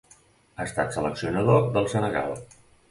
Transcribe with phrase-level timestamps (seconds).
[0.55, 2.39] Ha estat seleccionador del Senegal.